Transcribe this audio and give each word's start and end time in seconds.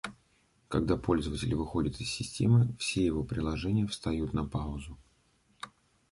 Когда 0.67 0.97
пользователь 0.97 1.53
выходит 1.53 2.01
из 2.01 2.09
системы, 2.09 2.75
все 2.79 3.05
его 3.05 3.23
приложения 3.23 3.85
встают 3.85 4.33
на 4.33 4.43
«паузу» 4.43 4.97